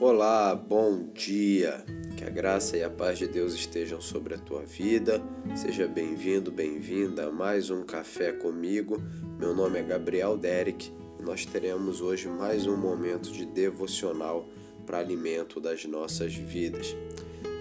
[0.00, 1.84] Olá, bom dia.
[2.16, 5.20] Que a graça e a paz de Deus estejam sobre a tua vida.
[5.54, 8.96] Seja bem-vindo, bem-vinda a mais um café comigo.
[9.38, 14.48] Meu nome é Gabriel Derek e nós teremos hoje mais um momento de devocional
[14.86, 16.96] para alimento das nossas vidas.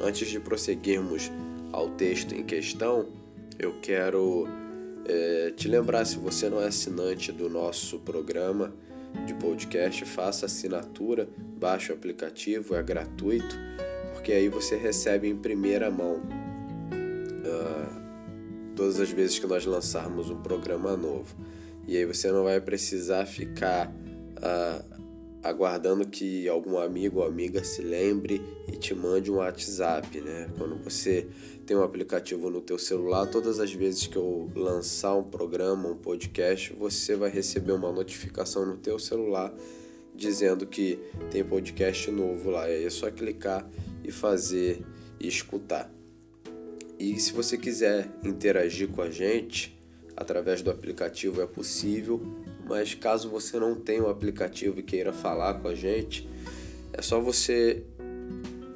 [0.02, 1.30] Antes de prosseguirmos
[1.74, 3.10] ao texto em questão,
[3.60, 4.48] eu quero
[5.04, 8.74] é, te lembrar, se você não é assinante do nosso programa
[9.26, 11.28] de podcast, faça assinatura,
[11.58, 13.58] baixe o aplicativo, é gratuito,
[14.14, 16.22] porque aí você recebe em primeira mão
[17.44, 18.00] uh,
[18.76, 21.36] todas as vezes que nós lançarmos um programa novo.
[21.88, 24.99] E aí você não vai precisar ficar uh,
[25.44, 30.50] aguardando que algum amigo ou amiga se lembre e te mande um WhatsApp, né?
[30.58, 31.28] Quando você
[31.66, 35.96] tem um aplicativo no teu celular, todas as vezes que eu lançar um programa, um
[35.96, 39.54] podcast, você vai receber uma notificação no teu celular
[40.16, 41.00] dizendo que
[41.32, 42.70] tem podcast novo lá.
[42.70, 43.68] É só clicar
[44.04, 44.84] e fazer
[45.20, 45.92] e escutar.
[47.00, 49.78] E se você quiser interagir com a gente
[50.18, 52.22] através do aplicativo é possível
[52.70, 56.30] mas caso você não tenha o aplicativo e queira falar com a gente,
[56.94, 57.84] é só você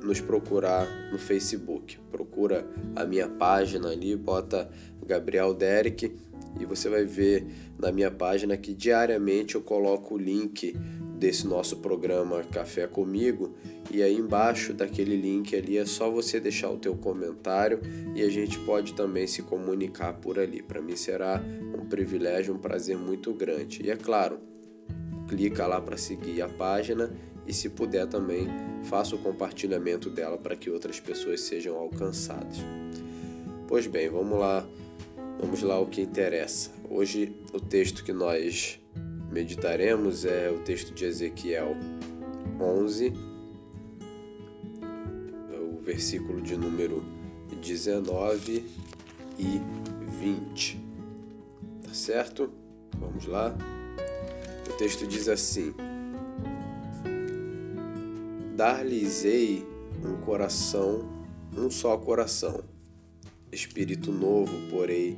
[0.04, 2.00] nos procurar no Facebook.
[2.12, 4.70] Procura a minha página ali, bota
[5.06, 6.12] Gabriel Derek
[6.60, 7.46] e você vai ver
[7.78, 10.76] na minha página que diariamente eu coloco o link
[11.24, 13.54] desse nosso programa Café Comigo
[13.90, 17.80] e aí embaixo daquele link ali é só você deixar o teu comentário
[18.14, 20.62] e a gente pode também se comunicar por ali.
[20.62, 21.42] Para mim será
[21.82, 23.82] um privilégio, um prazer muito grande.
[23.86, 24.38] E é claro,
[25.30, 27.10] clica lá para seguir a página
[27.48, 28.46] e se puder também
[28.84, 32.58] faça o compartilhamento dela para que outras pessoas sejam alcançadas.
[33.66, 34.68] Pois bem, vamos lá,
[35.40, 36.70] vamos lá o que interessa.
[36.90, 38.83] Hoje o texto que nós
[39.34, 41.76] meditaremos é o texto de Ezequiel
[42.62, 43.12] 11,
[45.52, 47.04] é o versículo de número
[47.60, 48.64] 19
[49.40, 49.60] e
[50.22, 50.80] 20.
[51.82, 52.52] Tá certo?
[53.00, 53.58] Vamos lá.
[54.70, 55.74] O texto diz assim:
[58.56, 59.66] Dar-lhes-ei
[60.06, 61.10] um coração,
[61.58, 62.64] um só coração,
[63.52, 65.18] espírito novo porei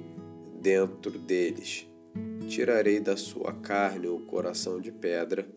[0.62, 1.86] dentro deles
[2.48, 5.48] Tirarei da sua carne o coração de pedra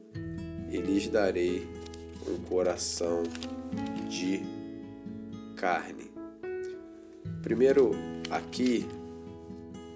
[0.71, 1.67] e lhes darei
[2.27, 3.23] um coração
[4.09, 4.43] de
[5.57, 6.11] carne.
[7.43, 7.93] Primeiro,
[8.31, 8.87] aqui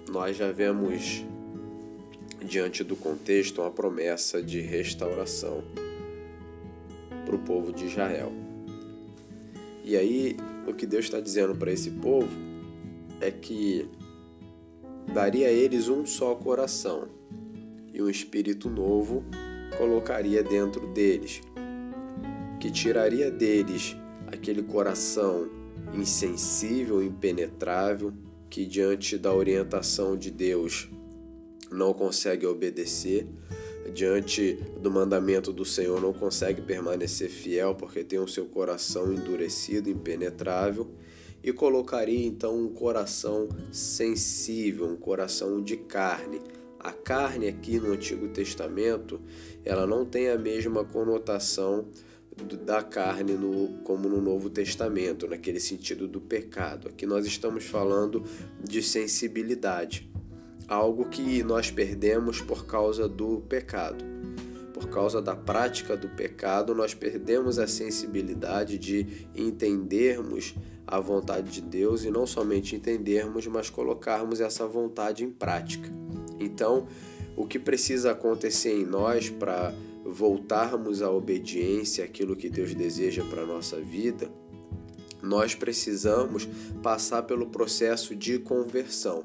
[0.09, 1.23] nós já vemos
[2.45, 5.63] diante do contexto uma promessa de restauração
[7.25, 8.31] para o povo de Israel.
[9.83, 10.37] E aí,
[10.67, 12.29] o que Deus está dizendo para esse povo
[13.19, 13.89] é que
[15.11, 17.07] daria a eles um só coração,
[17.93, 19.23] e um espírito novo
[19.77, 21.41] colocaria dentro deles,
[22.59, 23.95] que tiraria deles
[24.27, 25.49] aquele coração
[25.93, 28.13] insensível, impenetrável,
[28.49, 30.89] que diante da orientação de Deus
[31.71, 33.27] não consegue obedecer,
[33.93, 39.89] diante do mandamento do Senhor não consegue permanecer fiel porque tem o seu coração endurecido,
[39.89, 40.87] impenetrável
[41.43, 46.39] e colocaria então um coração sensível, um coração de carne.
[46.79, 49.21] A carne aqui no Antigo Testamento,
[49.63, 51.87] ela não tem a mesma conotação
[52.65, 56.87] da carne no, como no Novo Testamento, naquele sentido do pecado.
[56.87, 58.23] Aqui nós estamos falando
[58.61, 60.09] de sensibilidade,
[60.67, 64.03] algo que nós perdemos por causa do pecado.
[64.73, 71.61] Por causa da prática do pecado, nós perdemos a sensibilidade de entendermos a vontade de
[71.61, 75.89] Deus e não somente entendermos, mas colocarmos essa vontade em prática.
[76.39, 76.87] Então,
[77.35, 79.73] o que precisa acontecer em nós para
[80.05, 84.29] voltarmos à obediência, aquilo que Deus deseja para a nossa vida,
[85.21, 86.47] nós precisamos
[86.81, 89.23] passar pelo processo de conversão.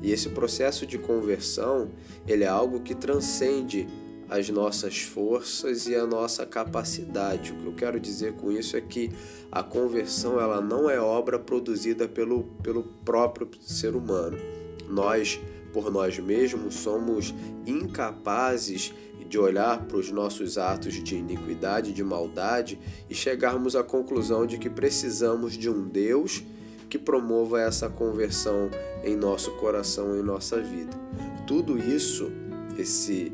[0.00, 1.90] E esse processo de conversão,
[2.26, 3.86] ele é algo que transcende
[4.28, 7.52] as nossas forças e a nossa capacidade.
[7.52, 9.10] O que eu quero dizer com isso é que
[9.50, 14.36] a conversão ela não é obra produzida pelo, pelo próprio ser humano.
[14.88, 15.40] Nós,
[15.72, 17.34] por nós mesmos, somos
[17.66, 18.92] incapazes
[19.26, 22.78] de olhar para os nossos atos de iniquidade, de maldade
[23.10, 26.42] e chegarmos à conclusão de que precisamos de um Deus
[26.88, 28.70] que promova essa conversão
[29.04, 30.96] em nosso coração, em nossa vida.
[31.46, 32.30] Tudo isso,
[32.78, 33.30] esse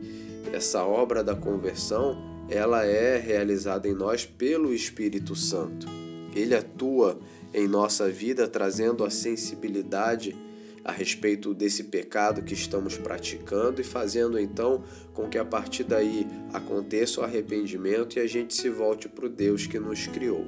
[0.53, 2.17] essa obra da conversão,
[2.49, 5.87] ela é realizada em nós pelo Espírito Santo.
[6.35, 7.19] Ele atua
[7.53, 10.37] em nossa vida trazendo a sensibilidade
[10.85, 16.27] a respeito desse pecado que estamos praticando e fazendo então com que a partir daí
[16.53, 20.45] aconteça o arrependimento e a gente se volte para o Deus que nos criou.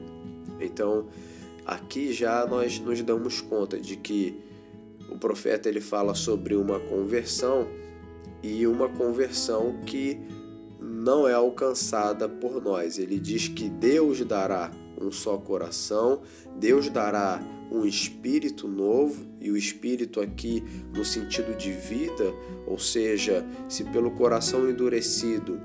[0.60, 1.08] Então,
[1.64, 4.38] aqui já nós nos damos conta de que
[5.08, 7.66] o profeta ele fala sobre uma conversão
[8.46, 10.18] e uma conversão que
[10.80, 12.98] não é alcançada por nós.
[12.98, 14.70] Ele diz que Deus dará
[15.00, 16.22] um só coração,
[16.58, 17.40] Deus dará
[17.70, 20.62] um espírito novo, e o espírito aqui
[20.94, 22.32] no sentido de vida,
[22.66, 25.60] ou seja, se pelo coração endurecido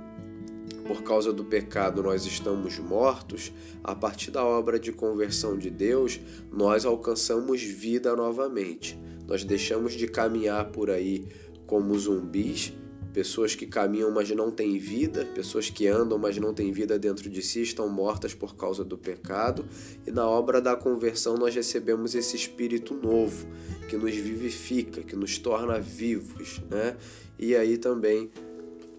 [0.91, 6.19] por causa do pecado nós estamos mortos, a partir da obra de conversão de Deus,
[6.51, 8.99] nós alcançamos vida novamente.
[9.25, 11.25] Nós deixamos de caminhar por aí
[11.71, 12.73] como zumbis
[13.13, 17.29] Pessoas que caminham, mas não têm vida, pessoas que andam, mas não têm vida dentro
[17.29, 19.65] de si, estão mortas por causa do pecado.
[20.07, 23.45] E na obra da conversão, nós recebemos esse espírito novo
[23.89, 26.95] que nos vivifica, que nos torna vivos, né?
[27.37, 28.31] E aí também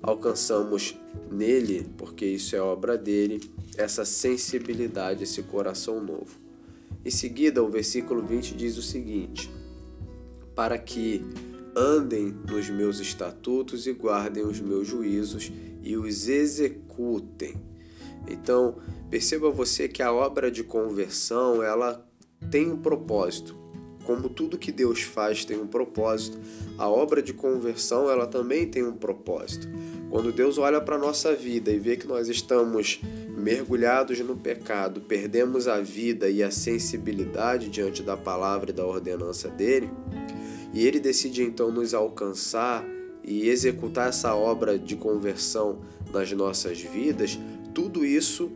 [0.03, 0.95] alcançamos
[1.31, 3.41] nele, porque isso é obra dele,
[3.79, 6.39] essa sensibilidade, esse coração novo.
[7.03, 9.51] Em seguida, o versículo 20 diz o seguinte:
[10.55, 11.25] Para que
[11.75, 15.51] andem nos meus estatutos e guardem os meus juízos
[15.83, 17.55] e os executem.
[18.29, 18.77] Então,
[19.11, 22.07] perceba você que a obra de conversão, ela
[22.51, 23.57] tem um propósito.
[24.05, 26.39] Como tudo que Deus faz tem um propósito,
[26.77, 29.69] a obra de conversão, ela também tem um propósito.
[30.11, 33.01] Quando Deus olha para a nossa vida e vê que nós estamos
[33.37, 39.49] mergulhados no pecado, perdemos a vida e a sensibilidade diante da palavra e da ordenança
[39.49, 39.89] dele,
[40.73, 42.85] e ele decide então nos alcançar
[43.23, 45.81] e executar essa obra de conversão
[46.13, 47.39] nas nossas vidas,
[47.75, 48.51] tudo isso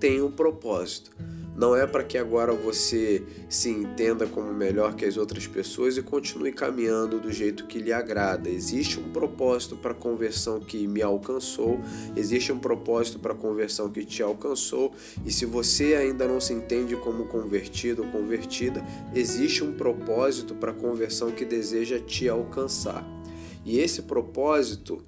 [0.00, 1.10] tem um propósito.
[1.58, 6.02] Não é para que agora você se entenda como melhor que as outras pessoas e
[6.02, 8.48] continue caminhando do jeito que lhe agrada.
[8.48, 11.80] Existe um propósito para a conversão que me alcançou,
[12.16, 14.94] existe um propósito para a conversão que te alcançou,
[15.26, 18.80] e se você ainda não se entende como convertido ou convertida,
[19.12, 23.04] existe um propósito para a conversão que deseja te alcançar.
[23.64, 25.02] E esse propósito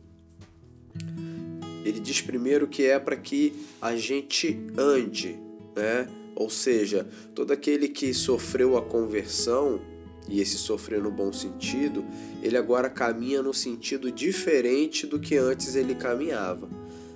[1.85, 5.38] ele diz primeiro que é para que a gente ande,
[5.76, 6.08] né?
[6.40, 9.78] Ou seja, todo aquele que sofreu a conversão,
[10.26, 12.02] e esse sofrer no bom sentido,
[12.42, 16.66] ele agora caminha no sentido diferente do que antes ele caminhava.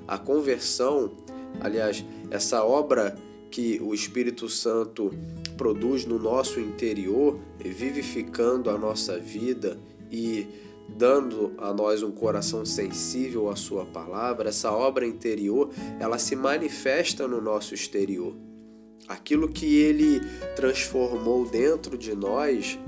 [0.06, 1.10] A conversão,
[1.58, 3.16] aliás, essa obra
[3.50, 5.10] que o Espírito Santo
[5.56, 9.78] produz no nosso interior, vivificando a nossa vida
[10.12, 10.46] e
[10.86, 17.26] dando a nós um coração sensível à sua palavra, essa obra interior, ela se manifesta
[17.26, 18.34] no nosso exterior.
[19.06, 20.20] Aquilo que ele
[20.56, 22.78] transformou dentro de nós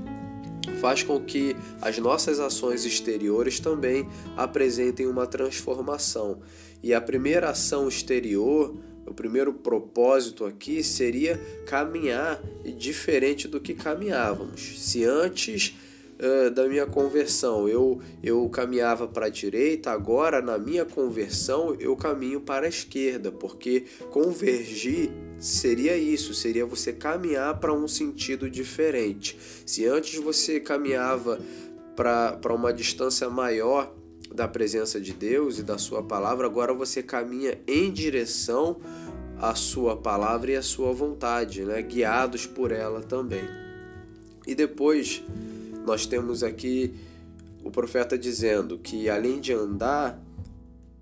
[0.81, 6.41] faz com que as nossas ações exteriores também apresentem uma transformação.
[6.81, 8.75] E a primeira ação exterior,
[9.05, 12.41] o primeiro propósito aqui seria caminhar
[12.77, 14.79] diferente do que caminhávamos.
[14.79, 15.75] Se antes
[16.19, 21.95] uh, da minha conversão eu, eu caminhava para a direita, agora na minha conversão eu
[21.95, 29.37] caminho para a esquerda, porque convergir seria isso, seria você caminhar para um sentido diferente.
[29.65, 31.39] Se antes você caminhava
[31.95, 33.93] para uma distância maior
[34.33, 38.77] da presença de Deus e da sua palavra, agora você caminha em direção
[39.39, 41.81] à sua palavra e à sua vontade, né?
[41.81, 43.43] guiados por ela também.
[44.45, 45.23] E depois
[45.85, 46.93] nós temos aqui
[47.63, 50.21] o profeta dizendo que além de andar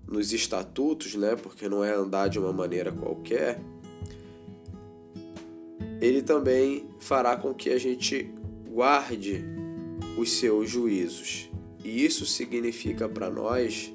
[0.06, 3.60] nos estatutos, né, porque não é andar de uma maneira qualquer,
[6.06, 8.32] ele também fará com que a gente
[8.68, 9.44] guarde
[10.16, 11.50] os seus juízos.
[11.84, 13.92] E isso significa para nós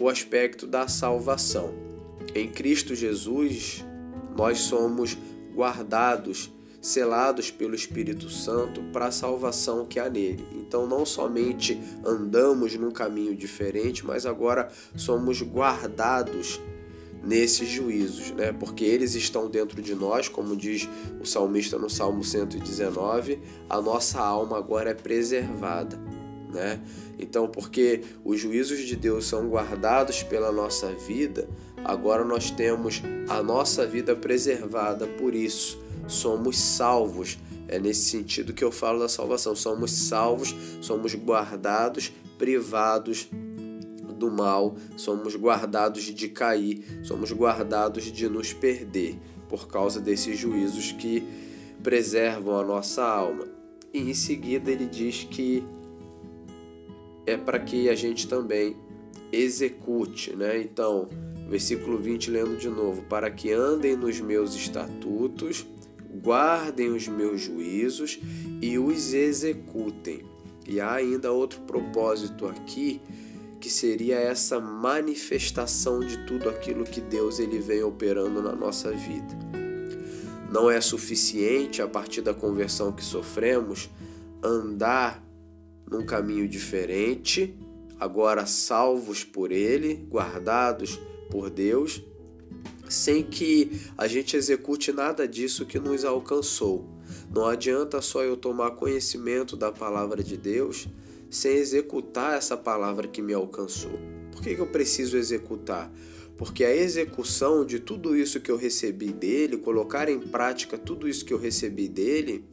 [0.00, 1.74] o aspecto da salvação.
[2.34, 3.84] Em Cristo Jesus,
[4.36, 5.18] nós somos
[5.52, 10.46] guardados, selados pelo Espírito Santo para a salvação que há nele.
[10.52, 16.60] Então, não somente andamos num caminho diferente, mas agora somos guardados
[17.26, 18.52] nesses juízos, né?
[18.52, 20.88] Porque eles estão dentro de nós, como diz
[21.20, 25.98] o salmista no Salmo 119, a nossa alma agora é preservada,
[26.52, 26.80] né?
[27.18, 31.48] Então, porque os juízos de Deus são guardados pela nossa vida,
[31.84, 37.38] agora nós temos a nossa vida preservada, por isso somos salvos.
[37.66, 39.56] É nesse sentido que eu falo da salvação.
[39.56, 43.28] Somos salvos, somos guardados, privados
[44.14, 49.18] do mal, somos guardados de cair, somos guardados de nos perder
[49.48, 51.22] por causa desses juízos que
[51.82, 53.46] preservam a nossa alma.
[53.92, 55.62] e em seguida ele diz que
[57.26, 58.76] é para que a gente também
[59.32, 60.60] execute, né?
[60.60, 61.08] Então,
[61.48, 65.66] versículo 20, lendo de novo: Para que andem nos meus estatutos,
[66.22, 68.18] guardem os meus juízos
[68.60, 70.22] e os executem.
[70.66, 73.00] E há ainda outro propósito aqui,
[73.64, 79.34] que seria essa manifestação de tudo aquilo que Deus ele vem operando na nossa vida.
[80.52, 83.88] Não é suficiente a partir da conversão que sofremos
[84.42, 85.26] andar
[85.90, 87.58] num caminho diferente,
[87.98, 92.02] agora salvos por ele, guardados por Deus,
[92.86, 96.86] sem que a gente execute nada disso que nos alcançou.
[97.34, 100.86] Não adianta só eu tomar conhecimento da palavra de Deus
[101.34, 103.98] sem executar essa palavra que me alcançou.
[104.32, 105.92] Por que, que eu preciso executar?
[106.36, 111.24] Porque a execução de tudo isso que eu recebi dele, colocar em prática tudo isso
[111.24, 112.44] que eu recebi dele,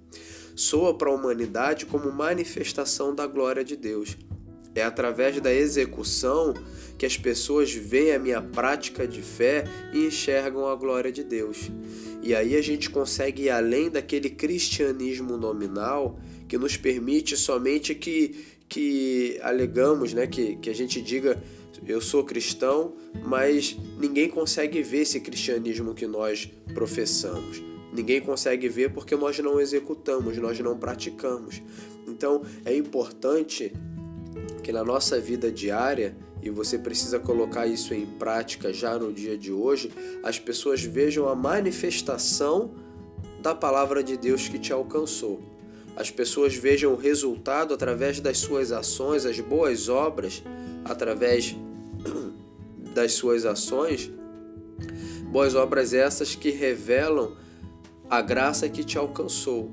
[0.55, 4.17] soa para a humanidade como manifestação da glória de Deus.
[4.73, 6.53] É através da execução
[6.97, 11.69] que as pessoas veem a minha prática de fé e enxergam a glória de Deus.
[12.23, 18.35] E aí a gente consegue ir além daquele cristianismo nominal que nos permite somente que,
[18.71, 21.37] que alegamos, né, que, que a gente diga
[21.85, 27.61] eu sou cristão, mas ninguém consegue ver esse cristianismo que nós professamos.
[27.91, 31.61] Ninguém consegue ver porque nós não executamos, nós não praticamos.
[32.07, 33.73] Então é importante
[34.63, 39.37] que na nossa vida diária, e você precisa colocar isso em prática já no dia
[39.37, 39.91] de hoje,
[40.23, 42.73] as pessoas vejam a manifestação
[43.41, 45.50] da palavra de Deus que te alcançou.
[45.95, 50.41] As pessoas vejam o resultado através das suas ações, as boas obras,
[50.85, 51.55] através
[52.93, 54.11] das suas ações,
[55.31, 57.35] boas obras essas que revelam
[58.09, 59.71] a graça que te alcançou.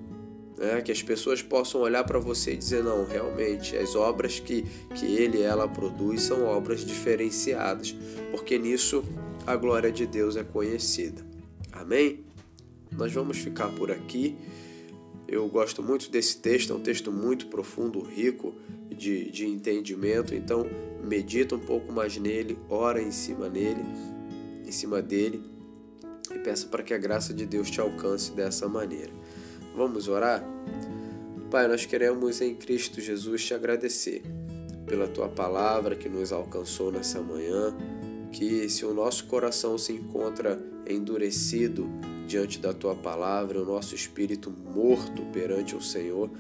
[0.57, 0.81] Né?
[0.83, 4.63] Que as pessoas possam olhar para você e dizer: não, realmente, as obras que,
[4.95, 7.95] que ele e ela produz são obras diferenciadas,
[8.31, 9.05] porque nisso
[9.47, 11.25] a glória de Deus é conhecida.
[11.73, 12.25] Amém?
[12.93, 14.37] Nós vamos ficar por aqui.
[15.29, 18.55] Eu gosto muito desse texto, é um texto muito profundo, rico
[18.89, 20.35] de, de entendimento.
[20.35, 20.67] Então,
[21.05, 23.83] medita um pouco mais nele, ora em cima nele,
[24.67, 25.43] em cima dele
[26.35, 29.13] e peça para que a graça de Deus te alcance dessa maneira.
[29.75, 30.45] Vamos orar?
[31.51, 34.23] Pai, nós queremos em Cristo Jesus te agradecer
[34.87, 37.75] pela tua palavra que nos alcançou nessa manhã,
[38.33, 41.89] que se o nosso coração se encontra endurecido
[42.29, 46.31] diante da tua palavra, o nosso espírito morto perante o Senhor,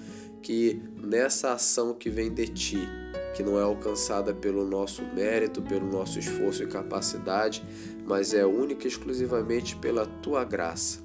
[0.42, 2.88] que nessa ação que vem de ti,
[3.35, 7.64] que não é alcançada pelo nosso mérito, pelo nosso esforço e capacidade,
[8.07, 11.00] mas é única e exclusivamente pela tua graça.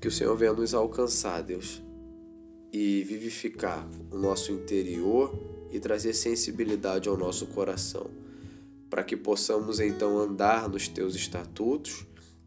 [0.00, 1.82] Que o Senhor venha nos alcançar, Deus,
[2.72, 5.36] e vivificar o nosso interior
[5.72, 8.06] e trazer sensibilidade ao nosso coração,
[8.88, 12.06] para que possamos então andar nos teus estatutos,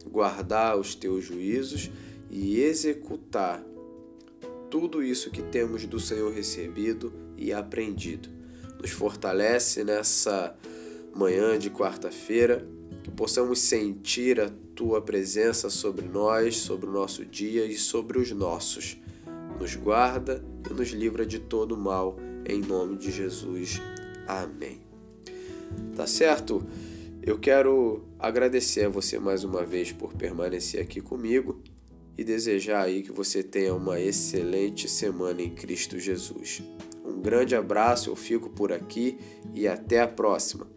[0.09, 1.91] guardar os teus juízos
[2.29, 3.63] e executar
[4.69, 8.29] tudo isso que temos do Senhor recebido e aprendido.
[8.81, 10.55] Nos fortalece nessa
[11.13, 12.65] manhã de quarta-feira
[13.03, 18.31] que possamos sentir a tua presença sobre nós, sobre o nosso dia e sobre os
[18.31, 18.97] nossos.
[19.59, 23.81] Nos guarda e nos livra de todo mal, em nome de Jesus.
[24.27, 24.81] Amém.
[25.95, 26.65] Tá certo?
[27.23, 31.61] Eu quero agradecer a você mais uma vez por permanecer aqui comigo
[32.17, 36.63] e desejar aí que você tenha uma excelente semana em Cristo Jesus.
[37.05, 39.19] Um grande abraço, eu fico por aqui
[39.53, 40.67] e até a próxima.